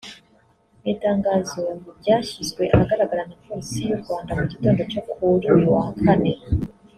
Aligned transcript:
Mu 0.79 0.85
itangazo 0.93 1.63
ryashyizwe 1.99 2.63
ahagagaragara 2.73 3.23
na 3.29 3.35
Polisi 3.43 3.79
y’u 3.89 4.01
Rwanda 4.03 4.31
mu 4.37 4.43
gitondo 4.51 4.81
cyo 4.91 5.01
kuri 5.09 5.43
uyu 5.55 5.67
wa 5.75 5.85
Kane 6.03 6.33